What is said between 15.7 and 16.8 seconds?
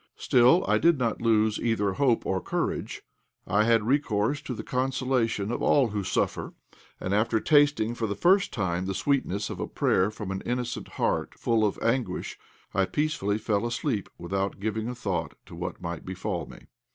might befall me.